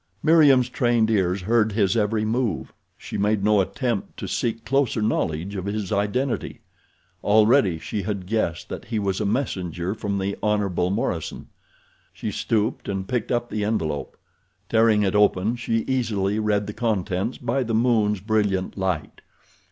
Meriem's 0.23 0.67
trained 0.67 1.11
ears 1.11 1.41
heard 1.41 1.73
his 1.73 1.95
every 1.95 2.25
move. 2.25 2.73
She 2.97 3.19
made 3.19 3.43
no 3.43 3.61
attempt 3.61 4.17
to 4.17 4.27
seek 4.27 4.65
closer 4.65 4.99
knowledge 4.99 5.55
of 5.55 5.65
his 5.65 5.91
identity. 5.91 6.61
Already 7.23 7.77
she 7.77 8.01
had 8.01 8.25
guessed 8.25 8.67
that 8.69 8.85
he 8.85 8.97
was 8.97 9.21
a 9.21 9.27
messenger 9.27 9.93
from 9.93 10.17
the 10.17 10.35
Hon. 10.41 10.89
Morison. 10.91 11.49
She 12.13 12.31
stooped 12.31 12.89
and 12.89 13.07
picked 13.07 13.31
up 13.31 13.51
the 13.51 13.63
envelope. 13.63 14.17
Tearing 14.69 15.03
it 15.03 15.13
open 15.13 15.55
she 15.55 15.81
easily 15.85 16.39
read 16.39 16.65
the 16.65 16.73
contents 16.73 17.37
by 17.37 17.61
the 17.61 17.75
moon's 17.75 18.21
brilliant 18.21 18.79
light. 18.79 19.21